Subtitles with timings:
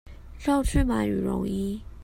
[0.39, 1.79] 繞去買羽絨衣